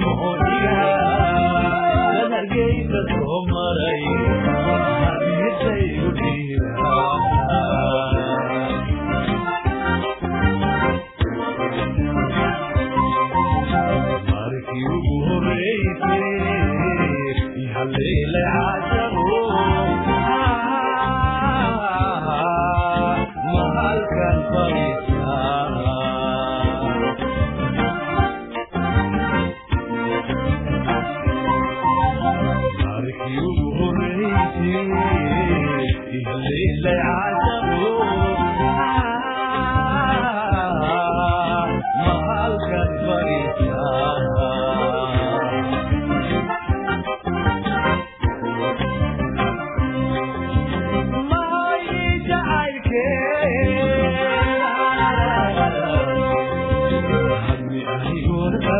amor 0.00 0.51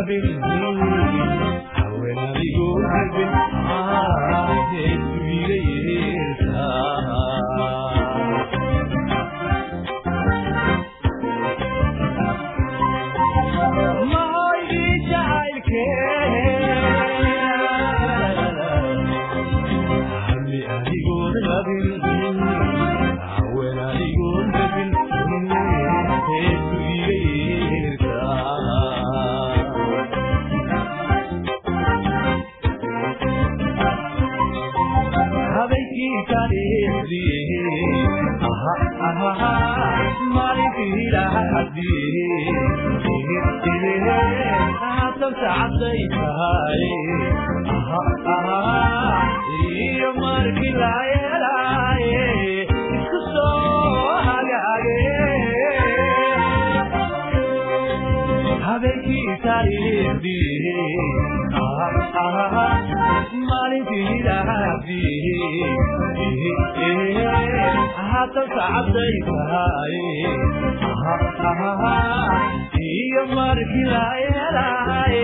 بالذنوب 0.07 0.79
حول 1.73 2.15
بجوع 2.15 2.91
بالعاهد 3.13 4.73
بليل 5.21 5.72
maalintii 63.47 64.07
ilaahdi 64.19 65.01
haatan 68.11 68.47
sacabday 68.55 69.13
tahay 69.27 69.95
iyo 72.93 73.23
markilaelahay 73.35 75.17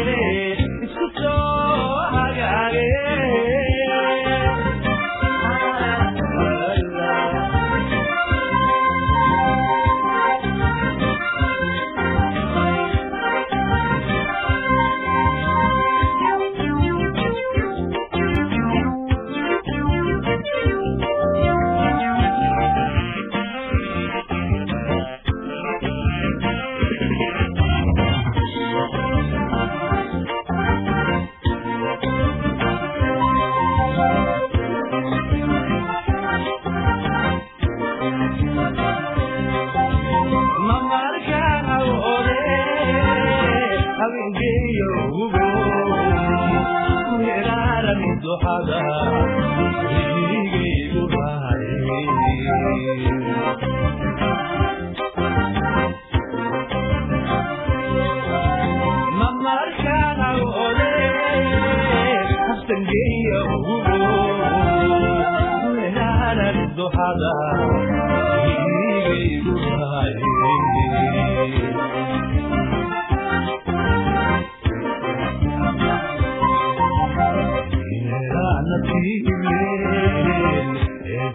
isku 0.86 1.06
soo 1.20 1.96
hagaage 2.16 2.88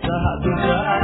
sax 0.03 0.25
duka 0.45 1.04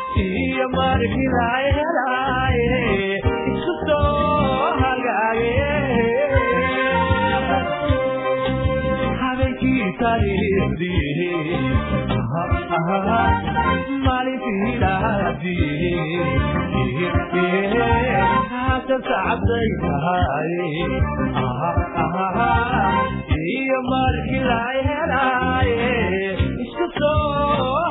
iyo 0.43 0.65
markilahelaaye 0.77 2.79
isku 3.53 3.73
soo 3.85 4.65
hagaage 4.81 5.55
habeenkiisalisdiye 10.71 11.57
maalintii 14.05 14.71
dhaadiye 14.81 15.93
hasasacabday 18.51 19.69
tahay 19.81 20.53
iyo 23.55 23.79
markilahelaaye 23.91 25.91
isku 26.65 26.85
soo 26.99 27.90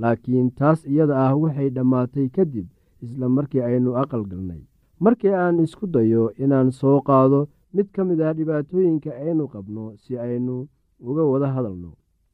laakiin 0.00 0.48
taas 0.58 0.80
iyada 0.92 1.14
ah 1.26 1.32
waxay 1.42 1.68
dhammaatay 1.76 2.28
kadib 2.36 2.66
isla 3.04 3.26
markii 3.36 3.60
aynu 3.68 3.90
aqal 4.02 4.24
galnay. 4.30 4.62
Markii 5.04 5.34
aan 5.42 5.58
isku 5.64 5.86
dayo 5.94 6.22
inaan 6.42 6.70
soo 6.78 6.98
qaado 7.08 7.40
mid 7.74 7.86
ka 7.94 8.02
mid 8.08 8.20
ah 8.26 8.32
dhibaatooyinka 8.38 9.10
aynu 9.24 9.44
qabno 9.52 9.84
si 10.02 10.12
aynu 10.26 10.56
uga 11.08 11.22
wada 11.32 11.48
hadalno. 11.54 11.90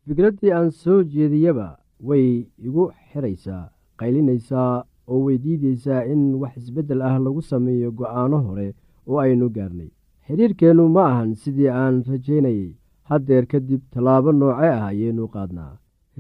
Fikraddii 0.06 0.52
aan 0.58 0.70
soo 0.82 1.00
jeediyaba 1.12 1.68
way 2.08 2.28
igu 2.66 2.84
xiraysaa 3.12 3.64
qaylinaysaa 3.98 4.84
oo 5.10 5.20
weydiidaysaa 5.26 6.02
in 6.12 6.22
wax 6.40 6.56
isbeddel 6.60 7.02
ah 7.08 7.16
lagu 7.24 7.42
sameeyo 7.50 7.90
go'aano 7.98 8.38
hore 8.46 8.68
oo 9.08 9.18
aynu 9.24 9.46
gaarnay. 9.56 9.90
Xidhiirkeennu 10.26 10.84
ma 10.96 11.02
ahan 11.10 11.30
sidii 11.40 11.68
aan 11.82 11.96
rajaynayay. 12.08 12.72
Haddeer 13.08 13.44
kadib 13.52 13.80
tallaabo 13.92 14.30
nooce 14.32 14.68
ah 14.76 14.86
ayaynu 14.90 15.28
qaadnaa 15.34 15.72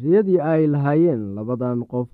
riyadii 0.02 0.40
ay 0.40 0.66
lahaayeen 0.66 1.22
labadan 1.36 1.80
qof 1.92 2.08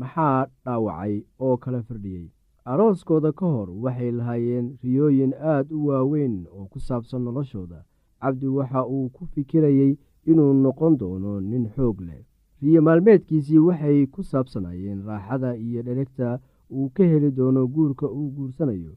maxaa 0.00 0.46
dhaawacay 0.64 1.14
oo 1.44 1.56
kala 1.62 1.80
firdhiyey 1.82 2.26
arooskooda 2.70 3.30
ka 3.38 3.46
hor 3.54 3.68
waxay 3.84 4.10
lahaayeen 4.18 4.66
riyooyin 4.82 5.32
aad 5.52 5.66
u 5.76 5.86
waaweyn 5.88 6.34
oo 6.56 6.64
ku 6.72 6.78
saabsan 6.80 7.22
noloshooda. 7.24 7.84
Cabdi 8.20 8.46
waxa 8.58 8.80
uu 8.94 9.08
ku 9.14 9.22
fikirayey 9.32 9.92
inuu 10.30 10.52
noqon 10.64 10.94
doono 11.00 11.40
nin 11.40 11.64
xoog 11.74 12.00
leh. 12.08 12.22
Riyo 12.62 12.80
maalmeedkiisii 12.86 13.58
waxay 13.68 14.06
ku 14.14 14.20
saabsanayeen 14.30 15.00
raaxada 15.06 15.50
iyo 15.56 15.80
dheregta 15.86 16.38
uu 16.76 16.88
ka 16.94 17.04
heli 17.10 17.30
doono 17.38 17.66
guurka 17.74 18.06
uu 18.18 18.30
guursanayo. 18.36 18.92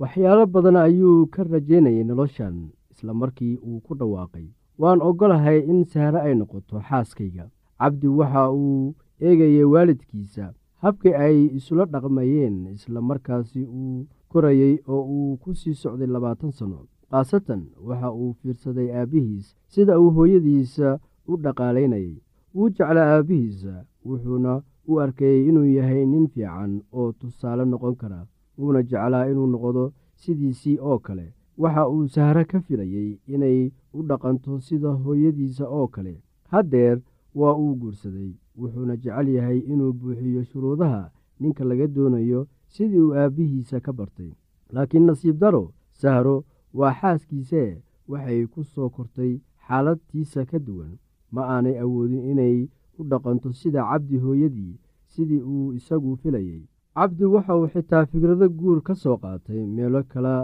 Waxyaalo 0.00 0.46
badan 0.46 0.76
ayuu 0.76 1.26
ka 1.34 1.42
rajaynayay 1.44 2.04
noloshan 2.04 2.56
isla 2.90 3.14
markii 3.14 3.56
uu 3.66 3.80
ku 3.80 3.92
dhawaaqay. 3.98 4.46
Waan 4.78 5.00
oggolahay 5.08 5.58
in 5.70 5.84
sahre 5.84 6.20
ay 6.20 6.34
noqoto 6.34 6.80
xaaskayga 6.88 7.48
cabdi 7.80 8.08
waxa 8.18 8.50
uu 8.52 8.94
eegayay 9.20 9.64
waalidkiisa. 9.72 10.52
Habkii 10.82 11.14
ay 11.24 11.38
isula 11.58 11.84
dhaqmayeen 11.92 12.66
isla 12.74 13.00
markaasi 13.00 13.62
uu 13.64 14.06
korayey 14.28 14.74
oo 14.88 15.02
uu 15.16 15.36
ku 15.42 15.54
sii 15.54 15.74
socday 15.74 16.06
labaatan 16.14 16.52
sano. 16.58 16.78
Khaasatan 17.10 17.62
waxa 17.88 18.08
uu 18.12 18.32
fiirsaday 18.40 18.88
aabbihiis 18.92 19.46
sida 19.72 19.98
uu 20.00 20.10
hooyadiisa 20.16 20.98
u 21.30 21.36
dhaqaalaynayay. 21.44 22.16
Wuu 22.54 22.68
jeclaa 22.76 23.08
aabbihiisa 23.16 23.84
wuxuuna 24.06 24.52
u 24.90 25.00
arkayey 25.04 25.48
inuu 25.48 25.64
yahay 25.76 26.04
nin 26.06 26.26
fiican 26.32 26.72
oo 26.92 27.12
tusaale 27.12 27.64
noqon 27.64 27.94
kara 28.00 28.20
wuuna 28.58 28.82
jeclaa 28.90 29.26
inuu 29.30 29.46
noqdo 29.52 29.92
sidiisii 30.20 30.78
oo 30.80 30.98
kale. 30.98 31.26
Waxa 31.62 31.88
uu 31.88 32.06
sahre 32.14 32.44
ka 32.44 32.60
filayey 32.60 33.10
inay 33.34 33.58
u 33.96 34.02
dhaqanto 34.08 34.60
sida 34.60 34.88
hooyadiisa 35.02 35.64
oo 35.78 35.86
kale. 35.94 36.14
Haddeer 36.52 37.00
waa 37.38 37.54
uu 37.62 37.74
guursaday 37.80 38.30
wuxuuna 38.60 38.94
jecel 39.02 39.28
yahay 39.36 39.58
inuu 39.72 39.92
buuxiyo 40.00 40.42
shuruudaha 40.50 41.02
ninka 41.40 41.64
laga 41.70 41.86
doonayo 41.94 42.40
sidii 42.74 43.00
uu 43.06 43.14
aabbihiisa 43.20 43.80
ka 43.80 43.92
bartay. 43.98 44.30
Laakiin 44.74 45.06
nasiib 45.06 45.36
daro 45.42 45.64
sahro 46.00 46.36
waa 46.78 46.94
xaaskiisee 47.00 47.70
waxay 48.10 48.40
ku 48.52 48.60
soo 48.72 48.88
kortay 48.96 49.32
xaaladtiisa 49.66 50.44
ka 50.50 50.58
duwan. 50.66 50.92
Ma 51.34 51.42
aanay 51.54 51.76
awoodin 51.84 52.24
inay 52.32 52.56
u 52.98 53.02
dhaqanto 53.10 53.52
sida 53.60 53.80
cabdi 53.90 54.16
hooyadii 54.24 54.74
sidii 55.12 55.40
uu 55.52 55.72
isagu 55.78 56.16
filayey 56.22 56.62
cabdi 56.96 57.24
waxa 57.34 57.56
uu 57.58 57.68
xitaa 57.72 58.04
fikrado 58.10 58.46
guur 58.58 58.78
ka 58.86 58.94
soo 59.02 59.16
qaatay 59.22 59.60
meelo 59.74 60.00
kale 60.12 60.36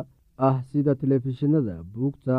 ah 0.47 0.57
sida 0.71 0.93
telefishinada 1.01 1.77
buugta 1.93 2.37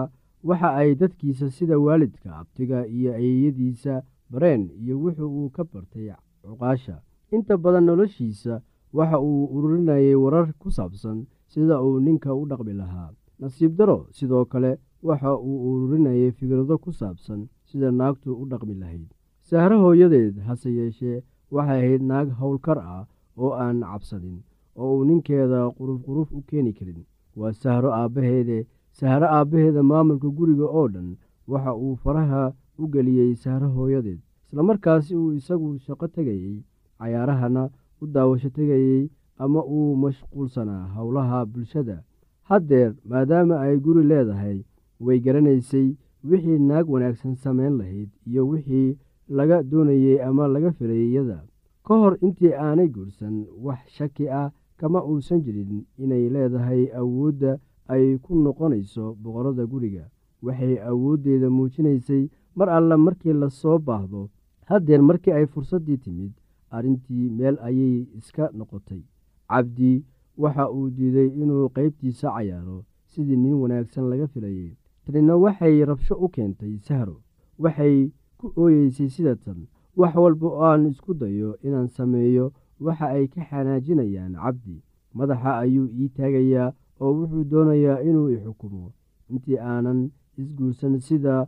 waxa 0.48 0.70
ay 0.82 0.90
dadkiisa 1.02 1.48
sida 1.58 1.76
waalidka 1.86 2.30
abtiga 2.42 2.80
iyo 2.96 3.12
ayeeyadiisa 3.20 3.94
bareen 4.34 4.64
iyo 4.84 4.96
wuxuu 5.04 5.30
uu 5.40 5.50
ka 5.56 5.64
bartay 5.72 6.10
cuqaasha. 6.44 6.96
Inta 7.36 7.58
badan 7.64 7.86
noloshiisa 7.88 8.54
waxa 8.98 9.18
uu 9.30 9.46
ururinayay 9.56 10.16
warar 10.24 10.48
ku 10.62 10.70
saabsan 10.78 11.18
sida 11.52 11.76
uu 11.86 12.00
ninka 12.06 12.30
u 12.42 12.44
dhaqmi 12.50 12.74
lahaa. 12.82 13.10
Nasiib 13.40 13.72
daro 13.80 13.98
sidoo 14.18 14.46
kale 14.52 14.72
waxa 15.08 15.32
uu 15.48 15.58
ururinayay 15.72 16.32
fikrado 16.38 16.76
ku 16.84 16.92
saabsan 17.00 17.40
sida 17.70 17.88
naagtu 18.00 18.30
u 18.42 18.46
dhaqmi 18.52 18.76
lahayd. 18.82 19.08
Sahro 19.48 19.78
hooyadeed 19.84 20.36
hase 20.48 20.70
yeeshee 20.78 21.24
waxay 21.56 21.80
ahayd 21.82 22.02
naag 22.12 22.28
howlkar 22.40 22.80
ah 22.96 23.04
oo 23.42 23.52
aan 23.64 23.80
cabsanin 23.92 24.38
oo 24.82 24.92
uu 24.98 25.04
ninkeeda 25.08 25.60
quruf 25.78 26.00
quruf 26.06 26.30
u 26.38 26.42
keeni 26.50 26.74
karin. 26.78 27.02
Waa 27.40 27.52
sahro 27.62 27.90
aabbaheede 28.00 28.58
sahro 29.00 29.28
aabbaheeda 29.38 29.82
maamulka 29.90 30.30
guriga 30.38 30.66
oo 30.80 30.88
dhan 30.94 31.10
waxa 31.52 31.72
uu 31.84 31.96
faraha 32.04 32.44
u 32.80 32.88
geliyey 32.88 33.36
sahro 33.36 33.70
hooyadeed. 33.70 34.20
Islamarkaasi 34.48 35.16
uu 35.16 35.34
isagu 35.34 35.78
shaqo 35.80 36.08
tegayey 36.08 36.64
cayaarahana 37.00 37.70
u 38.02 38.08
daawasho 38.08 38.50
tegayey 38.50 39.10
ama 39.38 39.62
uu 39.66 39.96
mashquulsanaa 39.96 40.88
howlaha 40.96 41.46
bulshada. 41.46 42.04
Haddeer 42.50 42.94
maadaama 43.06 43.60
ay 43.62 43.78
guri 43.80 44.04
leedahay 44.12 44.64
way 45.00 45.20
garanaysay 45.20 45.96
wixii 46.24 46.60
naag 46.60 46.90
wanaagsan 46.90 47.36
samayn 47.36 47.78
lahayd 47.78 48.10
iyo 48.28 48.48
wixii 48.48 48.98
laga 49.30 49.64
doonayey 49.64 50.22
ama 50.24 50.48
laga 50.48 50.72
filayay 50.72 51.10
iyada. 51.12 51.44
Ka 51.86 51.94
hor 51.98 52.18
intii 52.22 52.54
aanay 52.54 52.88
guursan 52.88 53.46
wax 53.66 53.80
shaki 53.98 54.30
ah 54.30 54.52
kama 54.78 55.04
uusan 55.04 55.42
jirin 55.44 55.86
inay 55.98 56.30
leedahay 56.30 56.88
awoodda 56.96 57.58
ay 57.88 58.18
ku 58.24 58.36
noqonayso 58.36 59.16
boqorada 59.24 59.66
guriga. 59.66 60.06
Waxay 60.44 60.80
awooddeeda 60.90 61.50
muujinaysay 61.50 62.30
mar 62.56 62.70
alle 62.70 62.96
markii 63.06 63.34
la 63.42 63.50
soo 63.50 63.78
baahdo 63.88 64.22
haddeer 64.70 65.02
markii 65.10 65.32
ay 65.38 65.46
fursaddii 65.54 65.98
timid 66.04 66.32
arrintii 66.76 67.30
meel 67.38 67.58
ayay 67.68 67.96
iska 68.18 68.50
noqotay. 68.58 69.02
Cabdi 69.50 70.04
waxa 70.38 70.64
uu 70.76 70.90
diiday 70.96 71.28
inuu 71.42 71.70
qaybtiisa 71.76 72.28
cayaaro 72.36 72.78
sidii 73.12 73.36
nin 73.44 73.54
wanaagsan 73.62 74.10
laga 74.12 74.28
filayay. 74.34 74.72
Tanina 75.06 75.34
waxay 75.44 75.86
rabsho 75.90 76.16
u 76.26 76.28
keentay 76.36 76.78
sahro 76.88 77.18
waxay 77.64 77.96
ku 78.38 78.46
ooyeysay 78.62 79.10
sida 79.16 79.36
tan 79.36 79.60
wax 80.00 80.16
walba 80.16 80.48
oo 80.48 80.64
aan 80.72 80.86
isku 80.92 81.14
dayo 81.14 81.50
inaan 81.66 81.88
sameeyo 81.88 82.46
waxa 82.86 83.06
ay 83.16 83.28
ka 83.34 83.42
xanaajinayaan 83.50 84.34
cabdi. 84.44 84.82
Madaxa 85.18 85.52
ayuu 85.64 85.88
ii 86.00 86.10
taagayaa 86.18 86.74
oo 87.02 87.12
wuxuu 87.18 87.44
doonayaa 87.52 88.02
inuu 88.10 88.30
i 88.36 88.38
xukumo. 88.44 88.92
Intii 89.30 89.58
aanan 89.60 90.00
isguursan 90.38 91.00
sida 91.00 91.48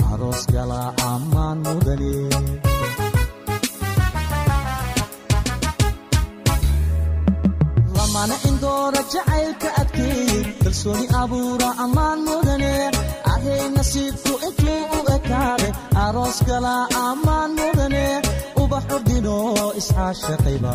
aroos 0.13 0.41
gala 0.53 0.81
ammaan 1.11 1.57
mudane 1.65 2.13
kalsooni 10.63 11.05
abuura 11.21 11.69
ammaan 11.83 12.19
mudane 12.27 12.73
ahay 13.33 13.61
nasiibku 13.75 14.33
intuu 14.47 14.81
u 14.97 14.99
ekaade 15.15 15.67
aroos 16.05 16.37
gala 16.49 16.73
ammaan 17.07 17.51
mudane 17.59 18.05
ubaxu 18.63 18.97
dhino 19.07 19.37
iscaashaqayba 19.79 20.73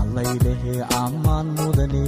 allaylehe 0.00 0.74
ammaan 1.02 1.46
mudane 1.58 2.04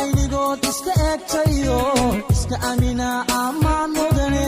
aynigood 0.00 0.60
iska 0.70 0.92
eegtayo 1.08 1.78
iska 2.34 2.56
amina 2.70 3.08
ammaan 3.42 3.90
mudane 3.98 4.46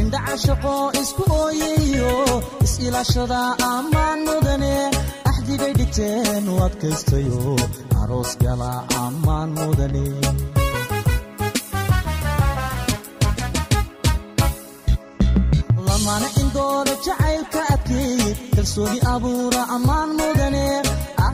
indhaca 0.00 0.34
shaqo 0.44 0.74
isku 1.02 1.22
ooyayo 1.40 2.12
is-ilaashada 2.64 3.40
ammaan 3.72 4.18
mudane 4.28 4.74
axdigay 5.30 5.72
dhigteen 5.78 6.44
u 6.52 6.54
adkaystayo. 6.66 7.40
Aroos 8.02 8.32
gala 8.42 8.72
ammaan 9.04 9.48
mudane 9.58 10.04
lamana 15.86 16.28
indoora 16.42 16.94
jacaylka 17.06 17.60
adkeeyey. 17.74 18.32
Kalsooni 18.54 18.98
abuura 19.14 19.62
ammaan 19.76 20.10
mudane 20.18 20.64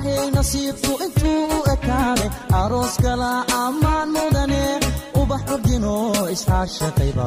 ahay 0.03 0.29
nasiibku 0.37 0.93
intuu 1.07 1.43
u 1.57 1.59
ekaade 1.75 2.27
aroos 2.61 2.95
gala 3.05 3.31
ammaan 3.65 4.09
mudane 4.17 4.63
ubax 5.21 5.43
ordino 5.55 5.95
iscaashaqayba 6.35 7.27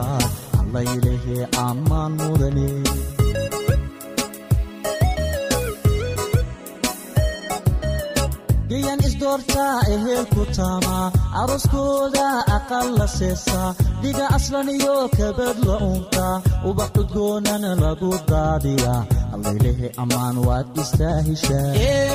allaylehe 0.61 1.37
ammaan 1.67 2.11
mudane 2.21 2.67
gayan 8.69 8.99
isdoortaa 9.07 9.75
ehelku 9.95 10.43
taama 10.57 10.97
arooskooda 11.41 12.25
aqal 12.57 12.87
la 12.99 13.07
seesaa 13.17 13.69
dhiga 14.01 14.25
aslan 14.37 14.69
iyo 14.77 14.95
kabad 15.17 15.57
la 15.67 15.75
uunta 15.87 16.25
ubax 16.69 16.89
cudgoonana 16.95 17.71
lagu 17.83 18.11
daadiyaa 18.31 19.01
allaylehe 19.35 19.87
ammaan 20.03 20.35
waad 20.47 20.67
istaahishaa 20.83 21.69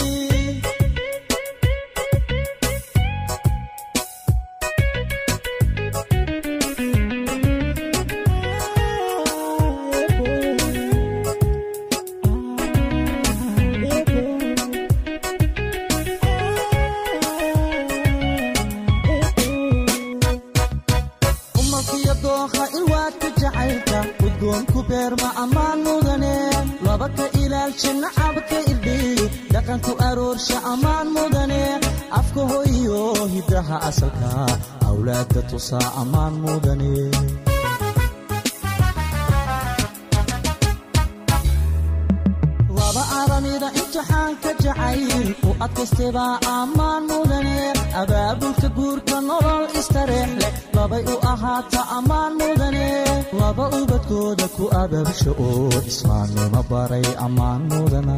ubadkooda 54.13 54.45
ku 54.55 54.63
abaabsha 54.81 55.31
oo 55.45 55.67
islaamnimo 55.89 56.61
baray 56.69 57.07
ammaan 57.25 57.61
mudana. 57.69 58.17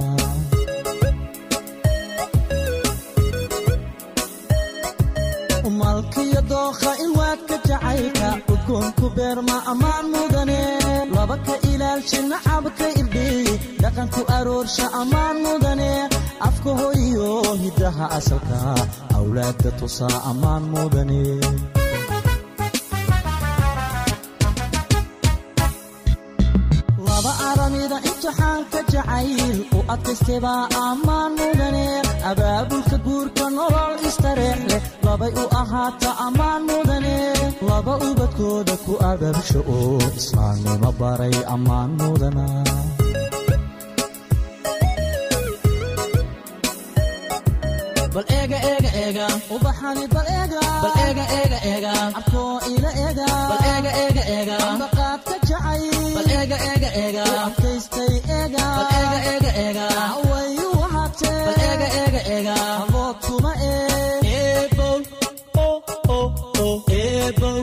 Malkiyo 5.80 6.42
dookha 6.50 6.92
ilwaadka 7.06 7.56
jacaylka 7.68 8.30
udgoonku 8.54 9.06
beerma 9.16 9.58
ammaan 9.72 10.06
mudane. 10.14 10.60
Laba 11.16 11.38
ka 11.46 11.56
ilaalsha 11.72 12.20
nacabka 12.32 12.86
irdheey 13.00 13.48
dhaqanku 13.82 14.22
aroorsha 14.38 14.86
ammaan 15.02 15.38
mudane. 15.46 15.90
Afka 16.48 16.72
hoyo 16.80 17.30
hiddaha 17.64 18.06
asalka 18.18 18.60
awlaadda 19.18 19.70
tusaa 19.80 20.18
ammaan 20.32 20.64
mudane 20.74 21.22
imtixaanka 28.26 28.80
jacayl 28.94 29.58
u 29.78 29.80
adkaystebaa 29.94 30.64
ammaan 30.86 31.32
mudane 31.40 31.86
abaabulka 32.30 32.98
guurka 33.06 33.46
nolol 33.58 33.94
istareex 34.10 34.60
leh 34.72 34.82
labay 35.06 35.32
u 35.44 35.46
ahaata 35.62 36.10
ammaan 36.26 36.62
mudane 36.70 37.16
laba 37.70 37.94
ubadkooda 38.10 38.76
ku 38.86 38.94
abaabsha 39.12 39.60
oo 39.78 40.00
islaamnimo 40.20 40.90
baray 41.00 41.36
ammaan 41.56 41.90
mudana 42.02 42.46
bal 48.16 48.26
eega 48.38 48.58
eega 48.72 48.90
eega 49.04 49.26
ubaxani 49.56 50.06
bal 50.14 50.28
eega 50.40 50.60
bal 50.84 50.94
eega 51.06 51.26
eega 51.40 51.60
eega 51.72 51.94
abkoo 52.20 52.54
ila 52.74 52.92
eega 53.06 53.26
bal 53.52 53.64
eega 53.74 53.92
eega 54.04 54.24
eega 54.36 54.58
ambaqaadka 54.72 55.36
jacay. 55.50 55.84
Bal 56.18 56.30
eega 56.40 56.58
eega 56.72 56.90
eega 57.04 57.24
adkaystay 57.46 58.14
eega 58.40 58.64
bal 58.78 58.90
eega 59.00 59.20
eega 59.34 59.52
eega 59.66 59.86
wayu 60.32 60.68
wahatee 60.82 61.36
bal 61.48 61.60
eega 61.70 61.88
eega 62.04 62.22
eega 62.38 62.56
abood 62.84 63.16
kuma 63.28 63.52
ee 63.72 64.14
eebow 64.38 64.98
oh 65.66 65.78
oh 66.18 66.28
oh. 66.68 66.78
Eebow 67.02 67.60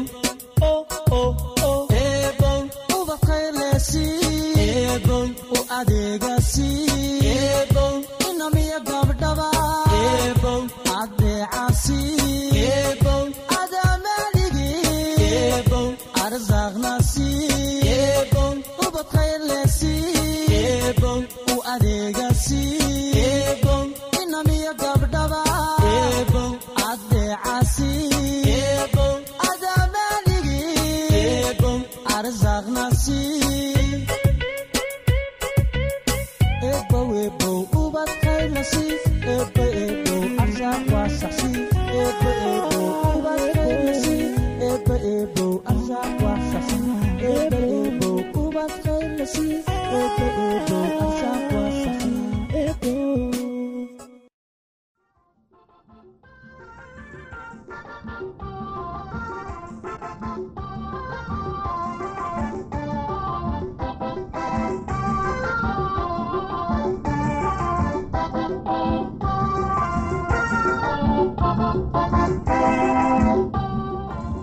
ebow 36.63 37.11
ebow 37.27 37.67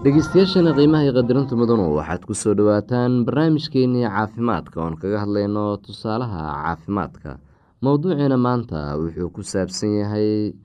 dhegeystayaashana 0.10 0.72
qiimaha 0.78 1.04
iyo 1.06 1.14
qadirinta 1.14 1.54
mudanu 1.54 1.86
waxaad 1.94 2.22
ku 2.26 2.34
soo 2.34 2.54
dhowaataan 2.58 3.30
barnaamijkeenii 3.30 4.10
caafimaadka 4.10 4.78
oon 4.82 4.96
kaga 4.98 5.22
hadlayno 5.22 5.78
tusaalaha 5.86 6.42
caafimaadka. 6.66 7.38
Mowduuciina 7.86 8.34
maanta 8.46 8.98
wuxuu 8.98 9.30
ku 9.30 9.42
saabsan 9.46 9.94
yahay 10.02 10.58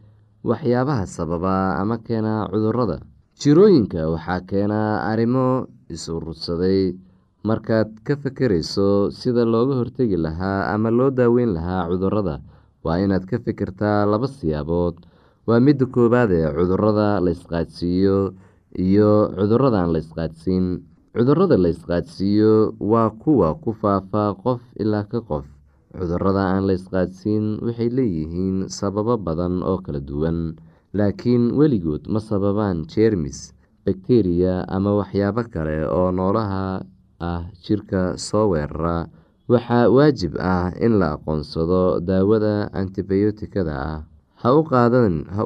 waxyaabaha 0.49 1.05
sababa 1.17 1.77
ama 1.77 2.01
keena 2.01 2.49
cudurrada 2.49 2.97
jirooyinka 3.37 4.09
waxaa 4.17 4.41
keena 4.49 4.81
arrimo 5.13 5.69
is-urursaday 5.93 6.97
markaad 7.45 7.93
ka 8.01 8.17
fekerayso 8.17 9.13
sida 9.13 9.45
looga 9.45 9.77
hortegi 9.77 10.17
lahaa 10.17 10.73
ama 10.73 10.89
loo 10.89 11.11
daaweyn 11.13 11.53
lahaa 11.53 11.85
cudurrada 11.93 12.41
waa 12.85 12.97
inaad 13.05 13.29
ka 13.29 13.37
fikirtaa 13.45 14.09
laba 14.09 14.25
siyaabood. 14.25 15.05
Waa 15.45 15.61
midda 15.61 15.85
koowaad 15.85 16.33
ee 16.33 16.49
cudurrada 16.57 17.21
la 17.21 17.31
isqaadsiiyo 17.37 18.33
iyo 18.79 19.31
cudurrada 19.37 19.79
aan 19.83 19.93
la 19.95 19.99
isqaadsiin. 20.05 20.67
Cudurada 21.15 21.57
la 21.57 21.69
isqaadsiiyo 21.71 22.75
waa 22.81 23.11
kuwa 23.23 23.55
ku 23.63 23.71
faafa 23.73 24.35
qof 24.43 24.61
ilaa 24.83 25.05
ka 25.07 25.21
qof. 25.23 25.47
Cudurada 25.95 26.43
aan 26.59 26.67
la 26.67 26.75
isqaadsiin 26.75 27.63
waxay 27.63 27.89
leeyihiin 27.91 28.67
sababo 28.69 29.15
badan 29.17 29.63
oo 29.63 29.79
kala 29.85 30.01
duwan. 30.03 30.59
Laakiin 30.95 31.55
weligood 31.59 32.07
ma 32.11 32.19
sababaan 32.23 32.87
jeermis 32.91 33.51
bakteriya 33.87 34.67
ama 34.71 34.95
waxyaabo 34.99 35.43
kale 35.53 35.87
oo 35.91 36.11
noolaha 36.15 36.83
ah 37.21 37.43
jirka 37.63 38.15
soo 38.19 38.51
weerara. 38.55 39.07
Waxaa 39.51 39.91
waajib 39.93 40.35
ah 40.41 40.73
in 40.81 40.99
la 40.99 41.15
aqoonsado 41.19 42.01
daawada 42.01 42.71
antibiyootikada 42.73 43.75
ah 43.77 43.99
ha 44.45 44.51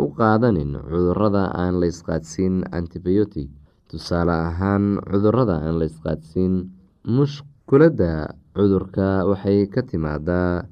u 0.04 0.08
qaadanin 0.18 0.70
cudurrada 0.90 1.44
aan 1.62 1.74
la 1.80 1.86
isqaadsiin 1.92 2.54
antibiyootig 2.78 3.48
tusaale 3.90 4.32
ahaan 4.48 4.84
cudurrada 5.10 5.56
aan 5.64 5.78
la 5.80 5.86
isqaadsiin 5.90 6.54
mushkuladda 7.16 8.12
cudurka 8.56 9.08
waxay 9.30 9.60
ka 9.74 9.80
timaadaa 9.90 10.66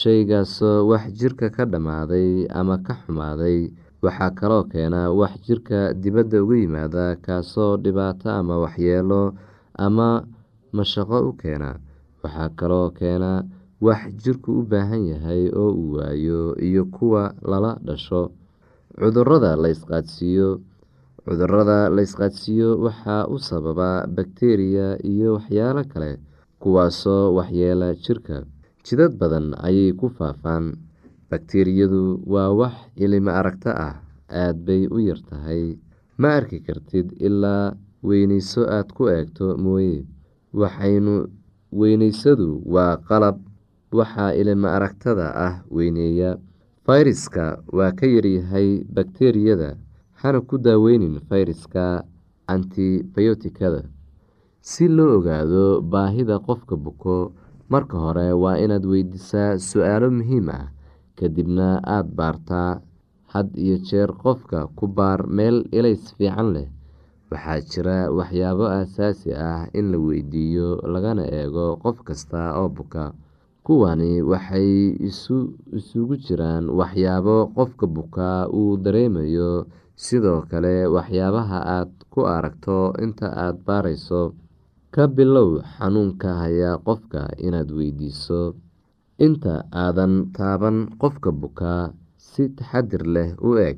shaygaasoo 0.00 0.86
wax 0.90 1.04
jirka 1.18 1.46
ka 1.56 1.64
dhammaaday 1.72 2.46
ama 2.60 2.76
ka 2.86 2.94
xumaaday. 3.02 3.60
Waxaa 4.04 4.30
kaloo 4.38 4.64
keena 4.72 5.00
wax 5.20 5.32
jirka 5.46 5.92
dibadda 6.02 6.36
uga 6.44 6.56
yimaada 6.62 7.04
kaasoo 7.24 7.76
dhibaato 7.82 8.28
ama 8.40 8.54
waxyeelo 8.64 9.22
ama 9.86 10.08
mashaqo 10.76 11.18
u 11.28 11.32
keena. 11.40 11.70
Waxaa 12.22 12.48
kaloo 12.58 12.86
keena 12.98 13.32
wax 13.80 14.00
jirku 14.22 14.50
u 14.60 14.62
baahan 14.70 15.02
yahay 15.12 15.48
oo 15.62 15.72
uu 15.72 15.92
waayo 15.96 16.40
iyo 16.68 16.84
kuwa 16.84 17.34
lala 17.50 17.72
dhasho. 17.86 18.22
Cudurada 18.98 19.56
la 19.56 19.68
isqaadsiiyo 19.74 20.60
cudurrada 21.24 21.88
la 21.94 22.00
isqaadsiiyo 22.02 22.76
waxaa 22.84 23.24
u 23.34 23.36
sababa 23.38 24.04
bakteriya 24.16 24.98
iyo 25.12 25.28
waxyaalo 25.40 25.82
kale 25.92 26.10
kuwaasoo 26.60 27.34
waxyeela 27.38 27.94
jirka. 28.04 28.44
Jidad 28.84 29.12
badan 29.20 29.54
ayay 29.66 29.92
ku 29.96 30.08
faafaan. 30.12 30.76
Bakteriyadu 31.30 32.20
waa 32.26 32.50
wax 32.50 32.74
ilimo 32.98 33.30
aragto 33.30 33.70
ah 33.70 34.02
aad 34.28 34.56
bay 34.66 34.82
u 34.90 34.98
yar 34.98 35.20
tahay. 35.30 35.78
Ma 36.20 36.28
arki 36.36 36.58
kartid 36.60 37.14
ilaa 37.22 37.72
weyneyso 38.02 38.66
aad 38.66 38.88
ku 38.92 39.06
eegto 39.08 39.54
mooye. 39.56 40.04
Waxaynu 40.52 41.30
weyneysadu 41.72 42.60
waa 42.66 42.96
qalab 43.08 43.38
waxaa 43.98 44.32
ilimo 44.40 44.68
aragtada 44.76 45.26
ah 45.46 45.54
weyneeya 45.70 46.38
fayraska 46.86 47.44
waa 47.76 47.92
ka 47.98 48.06
yaryahay 48.06 48.84
bakteriyada 48.94 49.76
hana 50.20 50.40
ku 50.48 50.58
daaweynin 50.58 51.20
fayraska 51.28 52.04
antibiyootikada. 52.52 53.82
Si 54.60 54.88
loo 54.88 55.18
ogaado 55.18 55.80
baahida 55.92 56.38
qofka 56.38 56.76
buko 56.76 57.32
marka 57.72 57.96
hore 57.98 58.26
waa 58.42 58.58
inaad 58.64 58.84
weydiisaa 58.92 59.56
su'aalo 59.58 60.10
muhiim 60.18 60.46
ah 60.52 60.66
kadibna 61.18 61.80
aada 61.84 62.10
baartaa 62.18 62.70
had 63.32 63.48
iyo 63.56 63.76
jeer 63.88 64.10
qofka 64.22 64.66
ku 64.76 64.84
baar 64.86 65.20
meel 65.26 65.64
ilays 65.72 66.04
fiican 66.18 66.52
leh. 66.54 66.68
Waxaa 67.30 67.60
jira 67.70 67.98
waxyaabo 68.10 68.66
aasaasi 68.68 69.30
ah 69.34 69.66
in 69.78 69.90
la 69.92 69.98
weydiiyo 69.98 70.68
lagana 70.92 71.24
eego 71.38 71.76
qof 71.82 72.02
kasta 72.06 72.40
oo 72.60 72.68
buka 72.68 73.12
kuwani 73.66 74.12
waxay 74.30 74.70
isugu 75.78 76.14
jiraan 76.24 76.64
waxyaabo 76.78 77.36
qofka 77.56 77.86
bukaa 77.96 78.40
uu 78.58 78.76
dareemayo. 78.84 79.50
Sidoo 80.04 80.40
kale 80.50 80.74
waxyaabaha 80.94 81.58
aad 81.76 81.90
ku 82.12 82.20
aragto 82.36 82.78
inta 83.04 83.28
aad 83.44 83.56
baarayso 83.66 84.22
ka 84.94 85.04
bilow 85.16 85.50
xanuunka 85.76 86.30
haya 86.42 86.70
qofka 86.86 87.20
inaad 87.46 87.68
weydiiso. 87.76 88.42
Inta 89.26 89.54
aadan 89.82 90.14
taaban 90.36 90.76
qofka 91.00 91.30
bukaa 91.40 91.92
si 92.16 92.48
taxadir 92.56 93.04
leh 93.14 93.30
u 93.48 93.50
eg 93.68 93.76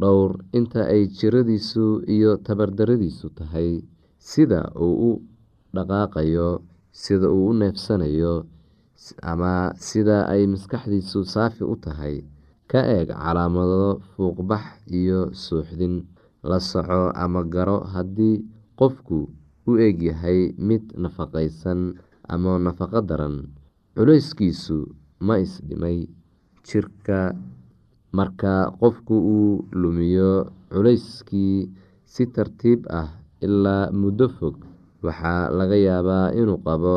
dhowr 0.00 0.30
inta 0.58 0.80
ay 0.94 1.02
jiradiisu 1.16 2.04
iyo 2.14 2.32
tabardaradiisu 2.46 3.26
tahay 3.38 3.70
sida 4.28 4.60
uu 4.84 4.94
u 5.08 5.12
dhaqaaqayo 5.74 6.48
sida 7.02 7.28
uu 7.36 7.48
u 7.50 7.56
neefsanayo 7.60 8.34
ama 9.32 9.72
sida 9.86 10.18
ay 10.32 10.42
maskaxdiisu 10.52 11.20
saafi 11.34 11.62
u 11.72 11.74
tahay 11.84 12.16
ka 12.70 12.80
eeg 12.96 13.08
calaamado 13.12 14.00
fuuqbax 14.12 14.64
iyo 15.00 15.20
suuxdin 15.44 15.94
la 16.48 16.58
soco 16.70 17.02
ama 17.24 17.40
garo 17.54 17.78
haddii 17.92 18.36
qofku 18.78 19.18
u 19.68 19.72
egyahay 19.88 20.40
mid 20.68 20.84
nafaqaysan 21.02 21.80
ama 22.34 22.52
nafaqo 22.64 23.00
daran. 23.08 23.36
Culeyskiisu 23.96 24.78
ma 25.26 25.34
isdhimay 25.44 25.98
jirka 26.66 27.20
marka 28.16 28.54
qofku 28.80 29.14
uu 29.36 29.52
lumiyo 29.80 30.32
culeyskii 30.72 31.56
si 32.12 32.22
tartiib 32.34 32.80
ah 33.00 33.08
ilaa 33.46 33.90
muddo 34.00 34.26
fog 34.36 34.56
waxaa 35.04 35.50
laga 35.58 35.76
yaabaa 35.86 36.26
inuu 36.40 36.60
qabo 36.66 36.96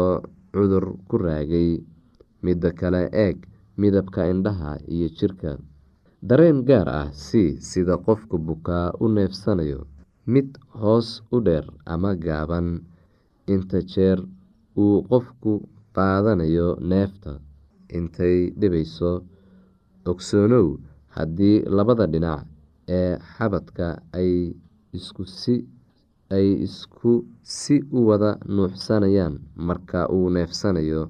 cudur 0.53 0.85
ku 1.09 1.15
raagay 1.25 1.69
midda 2.43 2.69
kale 2.80 3.02
eeg 3.25 3.38
midabka 3.80 4.21
indhaha 4.32 4.71
iyo 4.93 5.08
jirka. 5.17 5.52
Dareen 6.28 6.60
gaar 6.67 6.88
ah 7.02 7.08
si 7.25 7.43
sida 7.69 7.95
qofka 8.06 8.36
bukaa 8.47 8.88
u 9.04 9.06
neefsanayo 9.15 9.80
mid 10.34 10.49
hoos 10.80 11.10
u 11.36 11.38
dheer 11.45 11.65
ama 11.93 12.12
gaaban. 12.25 12.67
Inta 13.54 13.80
jeer 13.91 14.19
uu 14.84 14.95
qofku 15.10 15.52
qaadanayo 15.95 16.67
neefta 16.89 17.32
intay 17.97 18.38
dhibayso. 18.60 19.12
Ogsoonow 20.10 20.67
haddii 21.15 21.58
labada 21.78 22.06
dhinac 22.13 22.43
ee 22.99 23.12
xabadka 23.34 23.88
ay 24.19 24.32
isku 26.67 27.13
si 27.43 27.75
u 27.97 27.99
wada 28.08 28.32
nuuxsanayaan 28.56 29.36
marka 29.67 29.99
uu 30.15 30.28
neefsanayo 30.36 31.02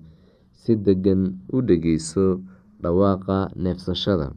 si 0.69 0.77
deggan 0.77 1.21
u 1.49 1.65
dhegeyso 1.65 2.37
dhawaaqa 2.81 3.49
neefsashada. 3.57 4.27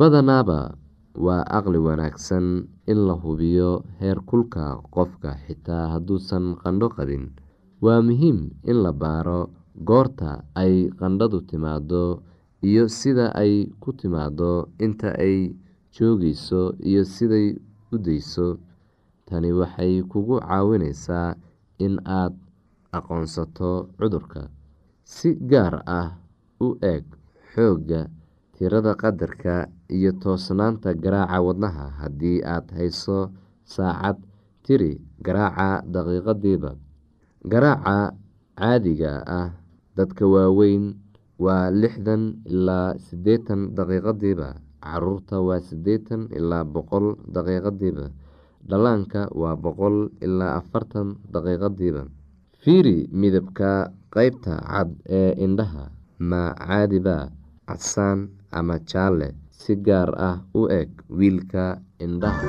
Badanaaba 0.00 0.80
waa 1.24 1.44
caqli 1.44 1.76
wanaagsan 1.86 2.64
in 2.88 2.98
la 3.06 3.12
hubiyo 3.20 3.84
heer 4.00 4.16
kulka 4.24 4.80
qofka 4.94 5.36
xitaa 5.44 5.92
hadduusan 5.92 6.56
qandho 6.62 6.88
qabin. 6.96 7.36
Waa 7.84 8.00
muhiim 8.00 8.38
in 8.64 8.80
la 8.80 8.92
baaro 8.96 9.52
goorta 9.84 10.40
ay 10.56 10.88
qandhadu 10.98 11.44
timaado 11.44 12.24
iyo 12.64 12.88
sida 12.88 13.28
ay 13.36 13.68
ku 13.82 13.92
timaado 13.92 14.72
inta 14.80 15.12
ay 15.20 15.52
joogeyso 15.92 16.72
iyo 16.80 17.04
siday 17.04 17.60
u 17.92 17.96
deyso 18.00 18.56
tani 19.28 19.52
waxay 19.52 20.00
kugu 20.10 20.40
caawineysaa 20.40 21.36
in 21.84 22.00
aad 22.08 22.32
aqoonsato 22.96 23.92
cudurka 23.98 24.48
si 25.14 25.30
gaar 25.50 25.74
ah 25.98 26.08
u 26.66 26.68
eeg 26.92 27.04
xoogga 27.52 28.00
tirada 28.54 28.92
qadarka 29.02 29.54
iyo 29.96 30.10
toosnaanta 30.22 30.90
garaaca 31.04 31.38
wadnaha 31.46 31.86
haddii 32.00 32.38
aad 32.54 32.66
hayso 32.76 33.18
saacad 33.74 34.16
tiri 34.64 34.92
garaaca 35.26 35.68
daqiiqadiiba. 35.94 36.70
Garaaca 37.52 37.96
caadiga 38.58 39.12
ah 39.38 39.48
dadka 39.96 40.24
waaweyn 40.34 40.84
waa 41.44 41.66
lixdan 41.82 42.22
ilaa 42.52 42.88
siddeetan 43.06 43.60
daqiiqadiiba. 43.76 44.48
Caruurta 44.84 45.36
waa 45.48 45.60
siddeetan 45.68 46.22
ilaa 46.38 46.64
boqol 46.74 47.06
daqiiqadiiba. 47.34 48.06
Dhallaanka 48.68 49.20
waa 49.40 49.56
boqol 49.64 49.96
ilaa 50.26 50.52
afartan 50.60 51.08
daqiiqadiiba 51.34 52.02
fiiri 52.64 52.96
midabka 53.20 53.70
qeybta 54.14 54.52
cad 54.72 54.90
ee 55.20 55.30
indhaha 55.46 55.84
ma 56.30 56.42
caadiba 56.66 57.16
casaan 57.68 58.20
ama 58.58 58.76
jaalle 58.90 59.28
si 59.60 59.72
gaar 59.86 60.10
ah 60.28 60.36
u 60.60 60.62
eg 60.80 60.90
wiilka 61.18 61.64
indhaha 62.04 62.48